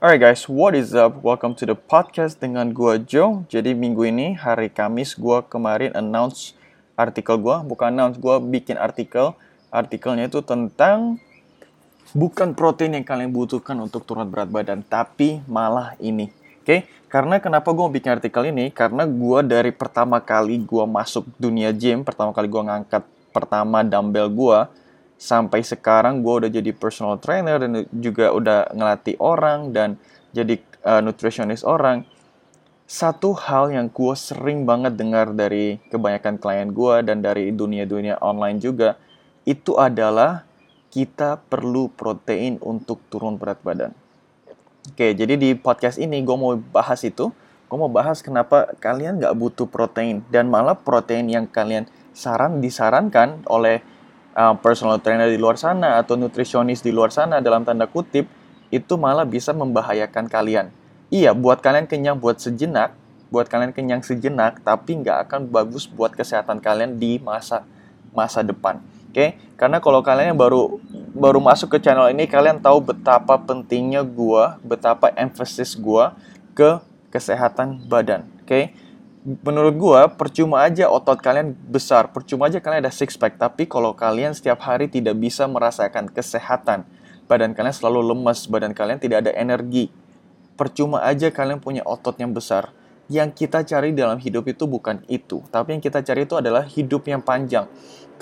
[0.00, 1.20] Alright guys, what is up?
[1.20, 3.44] Welcome to the podcast dengan gua Joe.
[3.52, 6.56] Jadi minggu ini hari Kamis gua kemarin announce
[6.96, 9.36] artikel gua, bukan announce gua bikin artikel.
[9.68, 11.20] Artikelnya itu tentang
[12.16, 16.32] bukan protein yang kalian butuhkan untuk turun berat badan, tapi malah ini.
[16.32, 16.80] Oke, okay?
[17.12, 18.72] karena kenapa gua bikin artikel ini?
[18.72, 23.04] Karena gua dari pertama kali gua masuk dunia gym, pertama kali gua ngangkat
[23.36, 24.72] pertama dumbbell gua,
[25.20, 30.00] sampai sekarang gue udah jadi personal trainer dan juga udah ngelatih orang dan
[30.32, 32.08] jadi uh, nutritionist orang
[32.88, 38.58] satu hal yang gue sering banget dengar dari kebanyakan klien gue dan dari dunia-dunia online
[38.58, 38.96] juga
[39.44, 40.48] itu adalah
[40.90, 43.94] kita perlu protein untuk turun berat badan.
[44.90, 47.30] Oke, jadi di podcast ini gue mau bahas itu.
[47.70, 53.46] Gue mau bahas kenapa kalian nggak butuh protein dan malah protein yang kalian saran disarankan
[53.46, 53.86] oleh
[54.34, 58.26] uh, personal trainer di luar sana atau nutrisionis di luar sana dalam tanda kutip
[58.70, 60.70] itu malah bisa membahayakan kalian.
[61.10, 62.94] Iya, buat kalian kenyang buat sejenak,
[63.34, 67.66] buat kalian kenyang sejenak, tapi nggak akan bagus buat kesehatan kalian di masa
[68.14, 68.78] masa depan.
[69.10, 69.28] Oke, okay?
[69.58, 70.78] karena kalau kalian yang baru
[71.10, 76.14] baru masuk ke channel ini, kalian tahu betapa pentingnya gua, betapa emphasis gua
[76.54, 76.78] ke
[77.10, 78.22] kesehatan badan.
[78.38, 78.64] Oke, okay?
[79.24, 83.92] Menurut gua percuma aja otot kalian besar, percuma aja kalian ada six pack, tapi kalau
[83.92, 86.88] kalian setiap hari tidak bisa merasakan kesehatan,
[87.28, 89.92] badan kalian selalu lemas, badan kalian tidak ada energi.
[90.56, 92.72] Percuma aja kalian punya otot yang besar.
[93.10, 97.10] Yang kita cari dalam hidup itu bukan itu, tapi yang kita cari itu adalah hidup
[97.10, 97.66] yang panjang,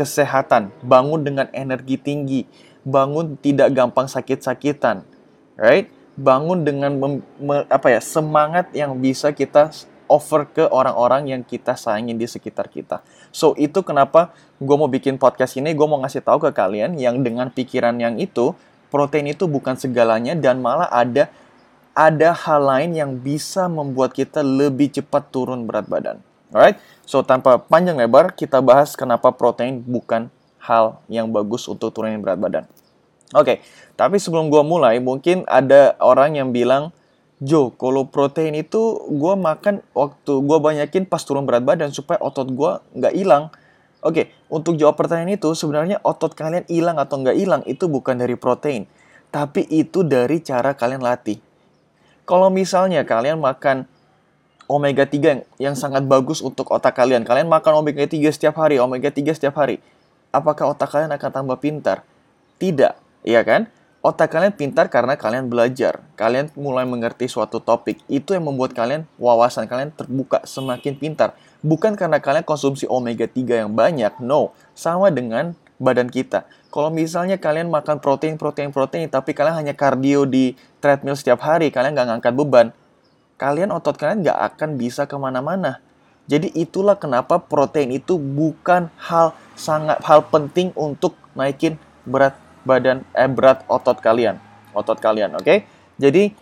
[0.01, 2.49] kesehatan, bangun dengan energi tinggi,
[2.89, 5.05] bangun tidak gampang sakit-sakitan,
[5.61, 5.93] right?
[6.17, 9.69] Bangun dengan mem, me, apa ya semangat yang bisa kita
[10.09, 13.05] offer ke orang-orang yang kita sayangin di sekitar kita.
[13.31, 17.21] So, itu kenapa gue mau bikin podcast ini, gue mau ngasih tahu ke kalian yang
[17.23, 18.57] dengan pikiran yang itu,
[18.89, 21.29] protein itu bukan segalanya dan malah ada
[21.99, 26.23] ada hal lain yang bisa membuat kita lebih cepat turun berat badan.
[26.55, 26.81] Alright?
[27.05, 30.33] So, tanpa panjang lebar, kita bahas kenapa protein bukan
[30.63, 32.65] hal yang bagus untuk turunin berat badan.
[33.37, 33.57] Oke, okay,
[33.93, 36.97] tapi sebelum gue mulai, mungkin ada orang yang bilang,
[37.39, 42.51] Jo, kalau protein itu gue makan waktu gue banyakin pas turun berat badan supaya otot
[42.51, 43.55] gue nggak hilang.
[44.03, 48.35] Oke, untuk jawab pertanyaan itu sebenarnya otot kalian hilang atau nggak hilang itu bukan dari
[48.35, 48.91] protein,
[49.31, 51.39] tapi itu dari cara kalian latih.
[52.27, 53.87] Kalau misalnya kalian makan
[54.67, 58.83] omega 3 yang, yang sangat bagus untuk otak kalian, kalian makan omega 3 setiap hari,
[58.83, 59.79] omega 3 setiap hari,
[60.35, 62.03] apakah otak kalian akan tambah pintar?
[62.59, 63.71] Tidak, iya kan?
[63.99, 66.07] Otak kalian pintar karena kalian belajar.
[66.15, 67.99] Kalian mulai mengerti suatu topik.
[68.07, 71.35] Itu yang membuat kalian, wawasan kalian terbuka semakin pintar.
[71.67, 74.23] Bukan karena kalian konsumsi omega 3 yang banyak.
[74.23, 76.47] No, sama dengan badan kita.
[76.71, 81.75] Kalau misalnya kalian makan protein, protein, protein, tapi kalian hanya kardio di treadmill setiap hari,
[81.75, 82.67] kalian nggak ngangkat beban,
[83.35, 85.83] kalian otot kalian nggak akan bisa ke mana-mana.
[86.29, 92.37] Jadi itulah kenapa protein itu bukan hal sangat hal penting untuk naikin berat
[92.69, 94.37] badan eh berat otot kalian.
[94.77, 95.49] Otot kalian, oke?
[95.49, 95.59] Okay?
[95.97, 96.37] Jadi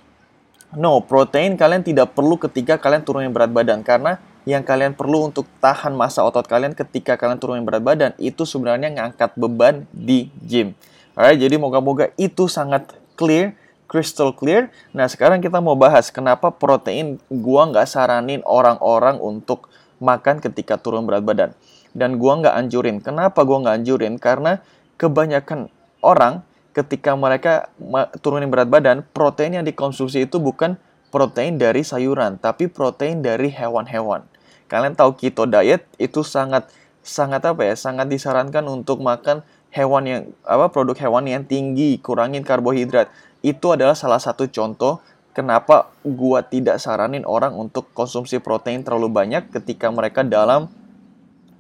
[0.75, 5.47] no, protein kalian tidak perlu ketika kalian turunin berat badan karena yang kalian perlu untuk
[5.63, 10.75] tahan masa otot kalian ketika kalian turunin berat badan itu sebenarnya ngangkat beban di gym.
[11.19, 13.57] Alright, jadi moga-moga itu sangat clear,
[13.89, 14.69] crystal clear.
[14.93, 19.67] Nah, sekarang kita mau bahas kenapa protein gua nggak saranin orang-orang untuk
[19.99, 21.51] makan ketika turun berat badan.
[21.97, 23.01] Dan gua nggak anjurin.
[23.01, 24.15] Kenapa gua nggak anjurin?
[24.21, 24.61] Karena
[25.01, 26.45] kebanyakan orang
[26.77, 27.73] ketika mereka
[28.21, 30.77] turunin berat badan, protein yang dikonsumsi itu bukan
[31.09, 34.29] protein dari sayuran, tapi protein dari hewan-hewan.
[34.69, 36.69] Kalian tahu keto diet itu sangat
[37.01, 37.75] sangat apa ya?
[37.79, 39.41] Sangat disarankan untuk makan
[39.73, 43.09] hewan yang apa produk hewan yang tinggi, kurangin karbohidrat.
[43.41, 45.01] Itu adalah salah satu contoh
[45.33, 50.69] kenapa gua tidak saranin orang untuk konsumsi protein terlalu banyak ketika mereka dalam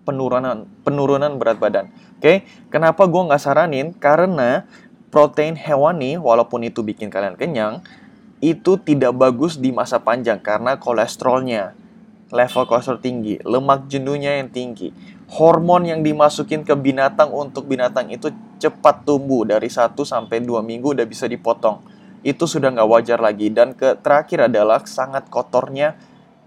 [0.06, 1.91] penurunan penurunan berat badan.
[2.17, 3.91] Oke, kenapa gue nggak saranin?
[3.99, 4.62] Karena
[5.11, 7.83] protein hewani, walaupun itu bikin kalian kenyang,
[8.39, 11.75] itu tidak bagus di masa panjang karena kolesterolnya,
[12.31, 14.95] level kolesterol tinggi, lemak jenuhnya yang tinggi,
[15.27, 20.97] hormon yang dimasukin ke binatang untuk binatang itu cepat tumbuh dari 1 sampai 2 minggu
[20.97, 21.83] udah bisa dipotong.
[22.27, 23.53] Itu sudah nggak wajar lagi.
[23.53, 25.95] Dan ke terakhir adalah sangat kotornya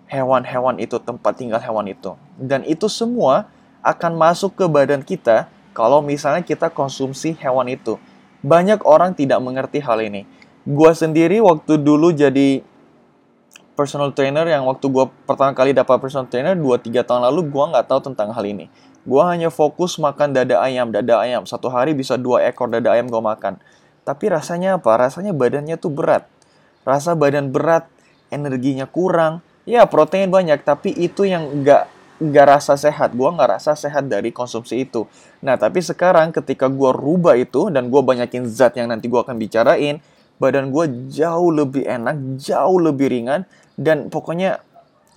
[0.09, 2.17] hewan-hewan itu, tempat tinggal hewan itu.
[2.35, 3.47] Dan itu semua
[3.85, 7.95] akan masuk ke badan kita kalau misalnya kita konsumsi hewan itu.
[8.43, 10.27] Banyak orang tidak mengerti hal ini.
[10.67, 12.59] Gua sendiri waktu dulu jadi
[13.79, 17.87] personal trainer yang waktu gua pertama kali dapat personal trainer 2-3 tahun lalu gua nggak
[17.87, 18.67] tahu tentang hal ini.
[19.07, 21.47] Gua hanya fokus makan dada ayam, dada ayam.
[21.47, 23.55] Satu hari bisa dua ekor dada ayam gua makan.
[24.03, 24.91] Tapi rasanya apa?
[24.99, 26.27] Rasanya badannya tuh berat.
[26.87, 27.85] rasa badan berat,
[28.33, 29.45] energinya kurang.
[29.69, 31.85] Ya, protein banyak, tapi itu yang nggak
[32.17, 33.13] nggak rasa sehat.
[33.13, 35.05] Gua nggak rasa sehat dari konsumsi itu.
[35.45, 39.37] Nah, tapi sekarang ketika gua rubah itu dan gua banyakin zat yang nanti gua akan
[39.37, 40.01] bicarain,
[40.41, 43.45] badan gua jauh lebih enak, jauh lebih ringan,
[43.77, 44.57] dan pokoknya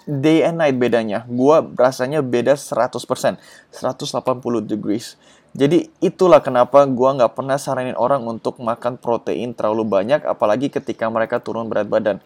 [0.04, 1.25] day and night bedanya.
[1.32, 3.40] Gua rasanya beda 100%,
[3.72, 5.16] 180 degrees.
[5.56, 11.08] Jadi itulah kenapa gua nggak pernah saranin orang untuk makan protein terlalu banyak, apalagi ketika
[11.08, 12.20] mereka turun berat badan.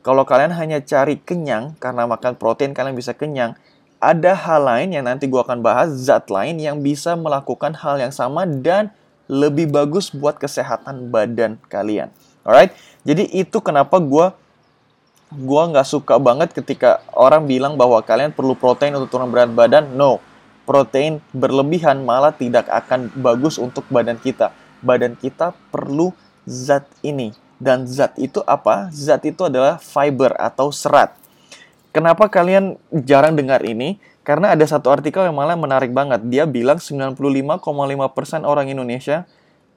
[0.00, 3.52] Kalau kalian hanya cari kenyang karena makan protein kalian bisa kenyang,
[4.00, 8.08] ada hal lain yang nanti gua akan bahas, zat lain yang bisa melakukan hal yang
[8.08, 8.88] sama dan
[9.28, 12.08] lebih bagus buat kesehatan badan kalian.
[12.40, 12.72] Alright,
[13.04, 14.32] jadi itu kenapa gua
[15.30, 19.92] gua nggak suka banget ketika orang bilang bahwa kalian perlu protein untuk turun berat badan.
[19.92, 20.18] No,
[20.64, 24.56] protein berlebihan malah tidak akan bagus untuk badan kita.
[24.80, 26.16] Badan kita perlu
[26.48, 27.36] zat ini.
[27.60, 28.88] Dan zat itu apa?
[28.88, 31.12] Zat itu adalah fiber atau serat.
[31.92, 34.00] Kenapa kalian jarang dengar ini?
[34.24, 36.24] Karena ada satu artikel yang malah menarik banget.
[36.32, 37.20] Dia bilang 95,5%
[38.48, 39.28] orang Indonesia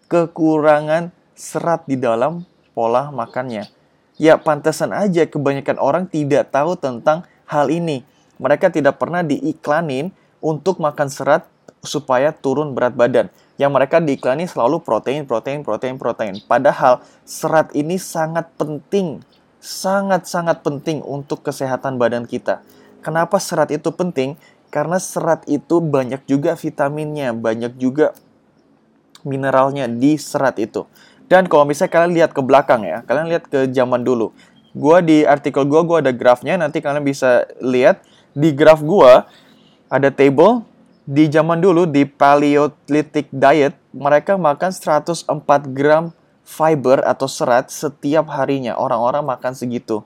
[0.08, 3.68] kekurangan serat di dalam pola makannya.
[4.16, 8.06] Ya, pantesan aja kebanyakan orang tidak tahu tentang hal ini.
[8.38, 11.50] Mereka tidak pernah diiklanin untuk makan serat
[11.82, 13.28] supaya turun berat badan.
[13.62, 16.34] Yang mereka diiklani selalu protein, protein, protein, protein.
[16.46, 19.22] Padahal serat ini sangat penting,
[19.62, 22.66] sangat-sangat penting untuk kesehatan badan kita.
[23.06, 24.40] Kenapa serat itu penting?
[24.74, 28.18] Karena serat itu banyak juga vitaminnya, banyak juga
[29.22, 30.90] mineralnya di serat itu.
[31.30, 34.34] Dan kalau misalnya kalian lihat ke belakang ya, kalian lihat ke zaman dulu.
[34.74, 38.02] Gua di artikel gua, gua ada grafnya, nanti kalian bisa lihat
[38.34, 39.30] di graf gua
[39.94, 40.66] ada table
[41.04, 45.28] di zaman dulu di Paleolithic diet mereka makan 104
[45.76, 48.76] gram fiber atau serat setiap harinya.
[48.80, 50.04] Orang-orang makan segitu.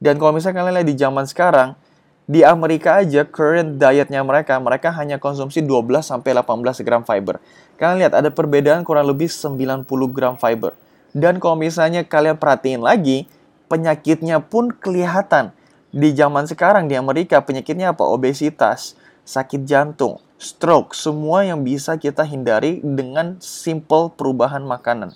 [0.00, 1.76] Dan kalau misalnya kalian lihat di zaman sekarang,
[2.24, 7.36] di Amerika aja current dietnya mereka, mereka hanya konsumsi 12 sampai 18 gram fiber.
[7.76, 10.72] Kalian lihat ada perbedaan kurang lebih 90 gram fiber.
[11.10, 13.26] Dan kalau misalnya kalian perhatiin lagi,
[13.66, 15.52] penyakitnya pun kelihatan.
[15.90, 18.06] Di zaman sekarang di Amerika penyakitnya apa?
[18.06, 18.94] Obesitas,
[19.24, 25.12] sakit jantung, stroke, semua yang bisa kita hindari dengan simple perubahan makanan.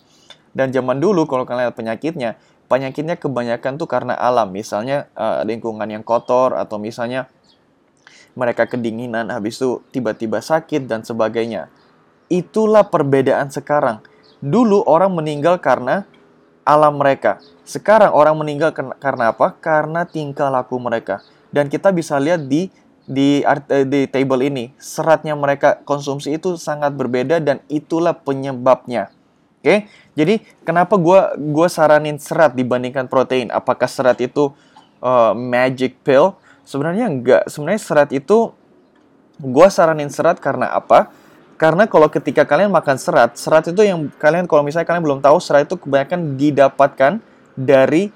[0.55, 2.31] Dan zaman dulu kalau kalian lihat penyakitnya,
[2.71, 7.27] penyakitnya kebanyakan tuh karena alam, misalnya uh, lingkungan yang kotor atau misalnya
[8.35, 11.71] mereka kedinginan habis itu tiba-tiba sakit dan sebagainya.
[12.27, 14.03] Itulah perbedaan sekarang.
[14.43, 16.05] Dulu orang meninggal karena
[16.67, 17.39] alam mereka.
[17.63, 19.55] Sekarang orang meninggal karena apa?
[19.57, 21.23] Karena tingkah laku mereka.
[21.55, 22.69] Dan kita bisa lihat di
[23.05, 29.13] di eh, di table ini seratnya mereka konsumsi itu sangat berbeda dan itulah penyebabnya.
[29.61, 29.79] Oke, okay?
[30.13, 31.21] jadi kenapa gue
[31.53, 33.49] gua saranin serat dibandingkan protein?
[33.49, 34.53] Apakah serat itu
[35.01, 36.37] uh, magic pill?
[36.69, 37.49] Sebenarnya enggak.
[37.49, 38.53] Sebenarnya serat itu
[39.41, 41.09] gue saranin serat karena apa?
[41.55, 45.39] Karena kalau ketika kalian makan serat, serat itu yang kalian kalau misalnya kalian belum tahu,
[45.39, 47.13] serat itu kebanyakan didapatkan
[47.55, 48.11] dari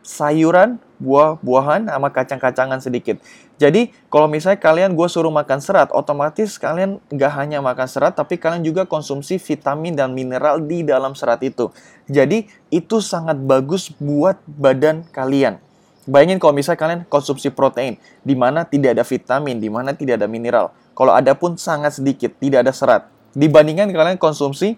[0.00, 3.18] sayuran, buah-buahan, sama kacang-kacangan sedikit.
[3.58, 8.38] Jadi, kalau misalnya kalian gue suruh makan serat, otomatis kalian nggak hanya makan serat, tapi
[8.38, 11.70] kalian juga konsumsi vitamin dan mineral di dalam serat itu.
[12.06, 15.62] Jadi, itu sangat bagus buat badan kalian.
[16.04, 20.28] Bayangin kalau misalnya kalian konsumsi protein, di mana tidak ada vitamin, di mana tidak ada
[20.28, 20.68] mineral.
[20.92, 23.08] Kalau ada pun sangat sedikit, tidak ada serat.
[23.32, 24.76] Dibandingkan kalian konsumsi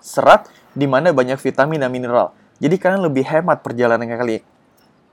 [0.00, 2.32] serat, di mana banyak vitamin dan mineral.
[2.56, 4.55] Jadi kalian lebih hemat perjalanan kalian.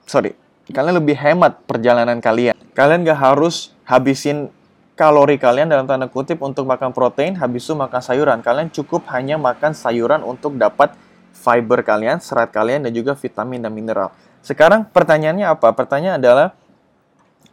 [0.03, 0.35] Sorry,
[0.67, 2.55] kalian lebih hemat perjalanan kalian.
[2.75, 4.51] Kalian gak harus habisin
[4.93, 8.39] kalori kalian dalam tanda kutip untuk makan protein, habis itu makan sayuran.
[8.45, 10.93] Kalian cukup hanya makan sayuran untuk dapat
[11.33, 14.13] fiber kalian, serat kalian, dan juga vitamin dan mineral.
[14.45, 15.73] Sekarang pertanyaannya apa?
[15.73, 16.47] Pertanyaan adalah,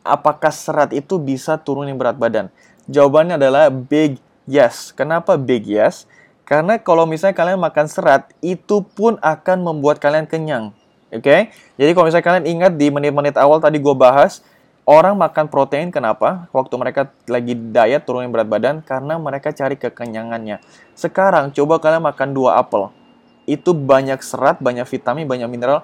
[0.04, 2.52] apakah serat itu bisa turunin berat badan?
[2.90, 4.90] Jawabannya adalah big yes.
[4.92, 6.04] Kenapa big yes?
[6.42, 10.74] Karena kalau misalnya kalian makan serat, itu pun akan membuat kalian kenyang.
[11.10, 11.40] Oke, okay?
[11.74, 14.46] jadi kalau misalnya kalian ingat di menit-menit awal tadi gue bahas,
[14.86, 16.46] orang makan protein kenapa?
[16.54, 20.62] Waktu mereka lagi diet turunin berat badan, karena mereka cari kekenyangannya.
[20.94, 22.94] Sekarang coba kalian makan dua apel.
[23.42, 25.82] Itu banyak serat, banyak vitamin, banyak mineral.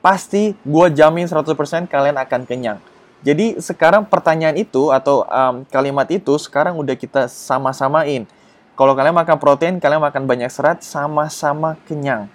[0.00, 1.52] Pasti gue jamin 100%
[1.84, 2.80] kalian akan kenyang.
[3.22, 8.24] Jadi sekarang pertanyaan itu atau um, kalimat itu sekarang udah kita sama-samain.
[8.72, 12.26] Kalau kalian makan protein, kalian makan banyak serat, sama-sama kenyang.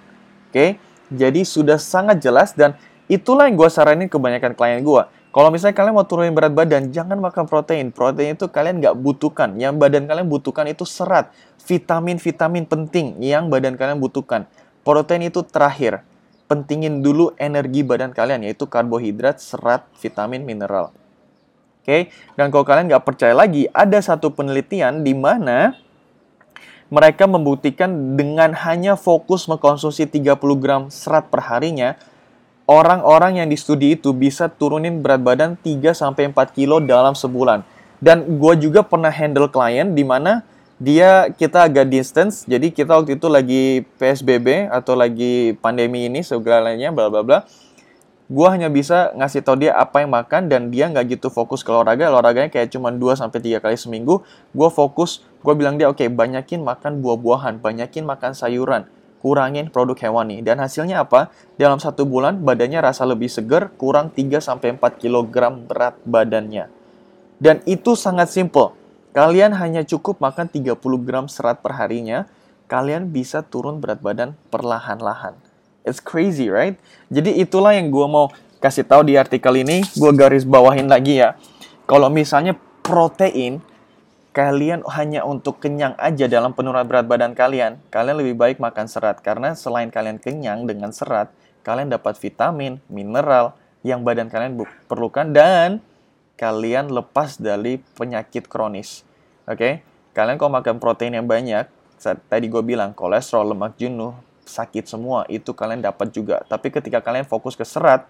[0.48, 0.53] Oke?
[0.53, 0.70] Okay?
[1.12, 2.76] Jadi sudah sangat jelas dan
[3.08, 5.04] itulah yang gue saranin kebanyakan klien gue.
[5.32, 7.94] Kalau misalnya kalian mau turunin berat badan, jangan makan protein.
[7.94, 9.54] Protein itu kalian nggak butuhkan.
[9.60, 11.30] Yang badan kalian butuhkan itu serat,
[11.62, 14.50] vitamin-vitamin penting yang badan kalian butuhkan.
[14.82, 16.02] Protein itu terakhir.
[16.48, 20.96] pentingin dulu energi badan kalian, yaitu karbohidrat, serat, vitamin, mineral.
[21.84, 22.02] Oke, okay?
[22.40, 25.76] dan kalau kalian nggak percaya lagi, ada satu penelitian di mana
[26.88, 32.00] mereka membuktikan dengan hanya fokus mengkonsumsi 30 gram serat per harinya,
[32.63, 37.63] orang-orang yang di studi itu bisa turunin berat badan 3-4 kilo dalam sebulan.
[37.98, 40.46] Dan gue juga pernah handle klien di mana
[40.77, 46.94] dia kita agak distance jadi kita waktu itu lagi PSBB atau lagi pandemi ini segalanya
[46.94, 47.39] bla bla bla.
[48.27, 51.72] Gue hanya bisa ngasih tau dia apa yang makan dan dia nggak gitu fokus ke
[51.72, 52.12] olahraga.
[52.12, 54.20] Olahraganya kayak cuma 2 sampai tiga kali seminggu.
[54.51, 58.86] Gue fokus gue bilang dia oke okay, banyakin makan buah-buahan banyakin makan sayuran
[59.22, 64.38] kurangin produk hewani dan hasilnya apa dalam satu bulan badannya rasa lebih segar kurang 3
[64.39, 66.70] sampai 4 kg berat badannya
[67.41, 68.77] dan itu sangat simple
[69.17, 72.29] Kalian hanya cukup makan 30 gram serat per harinya,
[72.70, 75.34] kalian bisa turun berat badan perlahan-lahan.
[75.82, 76.77] It's crazy, right?
[77.10, 78.29] Jadi itulah yang gue mau
[78.62, 79.82] kasih tahu di artikel ini.
[79.98, 81.34] Gue garis bawahin lagi ya.
[81.89, 83.58] Kalau misalnya protein,
[84.38, 89.17] kalian hanya untuk kenyang aja dalam penurunan berat badan kalian, kalian lebih baik makan serat.
[89.25, 91.34] Karena selain kalian kenyang dengan serat,
[91.65, 95.82] kalian dapat vitamin, mineral yang badan kalian perlukan dan
[96.38, 99.01] kalian lepas dari penyakit kronis.
[99.50, 99.74] Oke, okay?
[100.13, 101.65] kalian kalau makan protein yang banyak,
[102.29, 104.13] tadi gue bilang kolesterol, lemak jenuh,
[104.46, 106.46] sakit semua, itu kalian dapat juga.
[106.46, 108.06] Tapi ketika kalian fokus ke serat,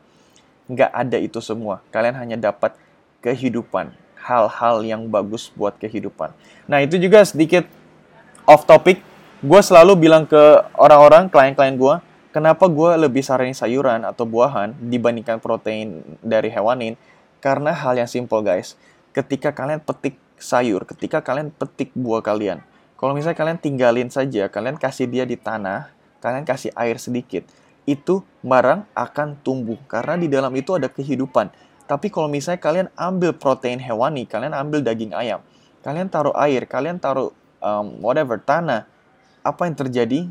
[0.67, 1.79] nggak ada itu semua.
[1.87, 2.75] Kalian hanya dapat
[3.23, 3.95] kehidupan,
[4.27, 6.35] hal-hal yang bagus buat kehidupan.
[6.67, 7.63] Nah itu juga sedikit
[8.43, 8.99] off topic.
[9.39, 11.95] Gue selalu bilang ke orang-orang, klien-klien gue,
[12.35, 16.99] kenapa gue lebih saranin sayuran atau buahan dibandingkan protein dari hewanin?
[17.39, 18.75] Karena hal yang simple guys.
[19.15, 22.61] Ketika kalian petik sayur, ketika kalian petik buah kalian,
[22.97, 27.45] kalau misalnya kalian tinggalin saja, kalian kasih dia di tanah, kalian kasih air sedikit,
[27.85, 31.53] itu barang akan tumbuh karena di dalam itu ada kehidupan.
[31.87, 35.39] Tapi kalau misalnya kalian ambil protein hewani, kalian ambil daging ayam,
[35.81, 37.31] kalian taruh air, kalian taruh
[37.63, 38.83] um, whatever tanah,
[39.41, 40.27] apa yang terjadi?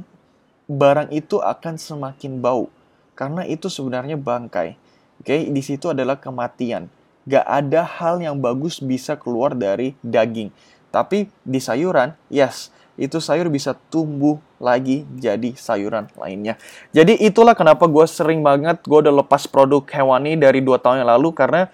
[0.69, 2.69] Barang itu akan semakin bau
[3.17, 4.77] karena itu sebenarnya bangkai.
[5.17, 5.41] Oke, okay?
[5.49, 6.93] di situ adalah kematian
[7.27, 10.55] gak ada hal yang bagus bisa keluar dari daging.
[10.95, 16.57] Tapi di sayuran, yes, itu sayur bisa tumbuh lagi jadi sayuran lainnya.
[16.97, 21.12] Jadi itulah kenapa gue sering banget, gue udah lepas produk hewani dari dua tahun yang
[21.12, 21.69] lalu karena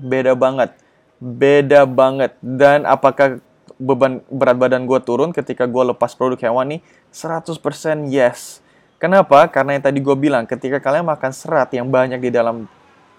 [0.00, 0.72] beda banget.
[1.20, 2.36] Beda banget.
[2.40, 3.40] Dan apakah
[3.76, 6.80] beban berat badan gue turun ketika gue lepas produk hewani?
[7.12, 7.60] 100%
[8.08, 8.64] yes.
[8.96, 9.44] Kenapa?
[9.52, 12.64] Karena yang tadi gue bilang, ketika kalian makan serat yang banyak di dalam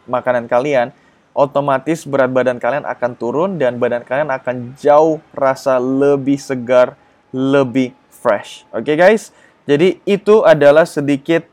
[0.09, 0.89] makanan kalian,
[1.37, 6.97] otomatis berat badan kalian akan turun dan badan kalian akan jauh rasa lebih segar,
[7.29, 8.65] lebih fresh.
[8.73, 9.29] Oke okay, guys?
[9.69, 11.45] Jadi itu adalah sedikit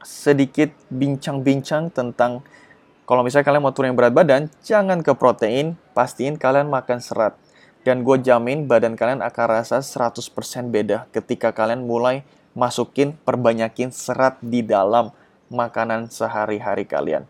[0.00, 2.40] sedikit bincang-bincang tentang
[3.04, 7.36] kalau misalnya kalian mau turun berat badan, jangan ke protein, pastiin kalian makan serat.
[7.82, 10.22] Dan gue jamin badan kalian akan rasa 100%
[10.70, 12.22] beda ketika kalian mulai
[12.54, 15.10] masukin perbanyakin serat di dalam
[15.50, 17.26] makanan sehari-hari kalian.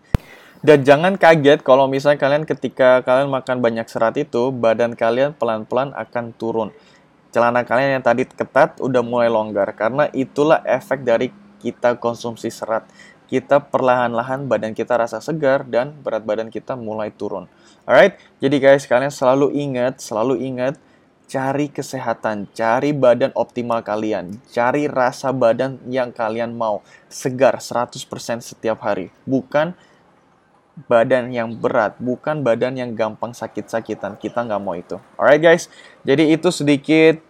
[0.63, 5.91] Dan jangan kaget kalau misalnya kalian ketika kalian makan banyak serat itu, badan kalian pelan-pelan
[5.91, 6.71] akan turun.
[7.35, 12.87] Celana kalian yang tadi ketat udah mulai longgar karena itulah efek dari kita konsumsi serat.
[13.27, 17.51] Kita perlahan-lahan badan kita rasa segar dan berat badan kita mulai turun.
[17.83, 20.79] Alright, jadi guys kalian selalu ingat, selalu ingat
[21.27, 27.99] cari kesehatan, cari badan optimal kalian, cari rasa badan yang kalian mau, segar 100%
[28.45, 29.09] setiap hari.
[29.25, 29.75] Bukan
[30.89, 34.17] badan yang berat, bukan badan yang gampang sakit-sakitan.
[34.17, 34.97] Kita nggak mau itu.
[35.21, 35.69] Alright guys,
[36.01, 37.21] jadi itu sedikit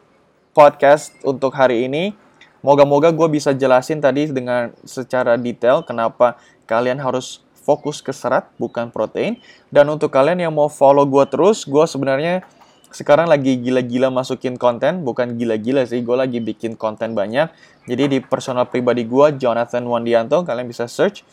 [0.55, 2.15] podcast untuk hari ini.
[2.63, 6.39] Moga-moga gue bisa jelasin tadi dengan secara detail kenapa
[6.71, 9.43] kalian harus fokus ke serat bukan protein.
[9.67, 12.47] Dan untuk kalian yang mau follow gue terus, gue sebenarnya
[12.95, 17.51] sekarang lagi gila-gila masukin konten, bukan gila-gila sih, gue lagi bikin konten banyak.
[17.91, 21.27] Jadi di personal pribadi gue, Jonathan Wandianto, kalian bisa search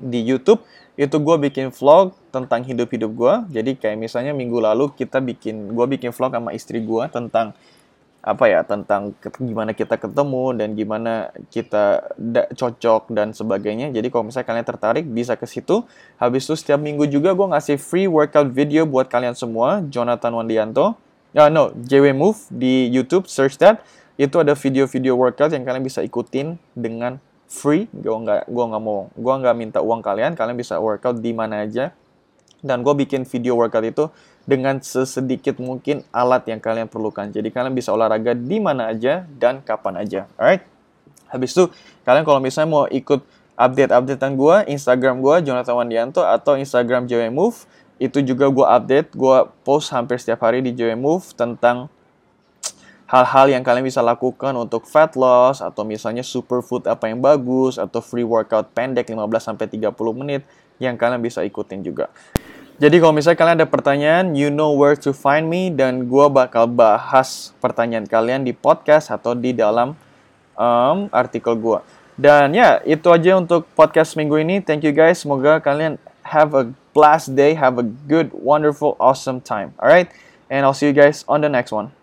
[0.00, 3.34] di YouTube itu gue bikin vlog tentang hidup-hidup gue.
[3.60, 7.50] Jadi kayak misalnya minggu lalu kita bikin, gue bikin vlog sama istri gue tentang
[8.24, 12.08] apa ya, tentang gimana kita ketemu dan gimana kita
[12.56, 13.92] cocok dan sebagainya.
[13.92, 15.84] Jadi kalau misalnya kalian tertarik bisa ke situ.
[16.16, 19.84] Habis itu setiap minggu juga gue ngasih free workout video buat kalian semua.
[19.90, 20.96] Jonathan Wandianto.
[21.34, 23.82] Uh, no, JW Move di YouTube, search that.
[24.14, 29.12] Itu ada video-video workout yang kalian bisa ikutin dengan free gue nggak gue nggak mau
[29.14, 31.94] gue nggak minta uang kalian kalian bisa workout di mana aja.
[32.64, 34.08] Dan gue bikin video workout itu
[34.48, 37.28] dengan sesedikit mungkin alat yang kalian perlukan.
[37.28, 40.24] Jadi kalian bisa olahraga di mana aja dan kapan aja.
[40.40, 40.64] Alright?
[41.28, 41.68] Habis itu
[42.08, 43.20] kalian kalau misalnya mau ikut
[43.54, 47.68] update-updatean gue, Instagram gue Jonathan Wandianto atau Instagram JW Move,
[48.02, 51.92] itu juga gue update, gue post hampir setiap hari di JW Move tentang
[53.04, 58.00] hal-hal yang kalian bisa lakukan untuk fat loss atau misalnya superfood apa yang bagus atau
[58.00, 60.42] free workout pendek 15 sampai 30 menit
[60.80, 62.08] yang kalian bisa ikutin juga.
[62.74, 66.66] Jadi kalau misalnya kalian ada pertanyaan, you know where to find me dan gue bakal
[66.66, 69.94] bahas pertanyaan kalian di podcast atau di dalam
[70.58, 71.78] um, artikel gue.
[72.18, 74.58] Dan ya, itu aja untuk podcast minggu ini.
[74.58, 75.22] Thank you guys.
[75.22, 79.70] Semoga kalian have a blessed day, have a good, wonderful, awesome time.
[79.78, 80.10] Alright?
[80.50, 81.94] And I'll see you guys on the next one.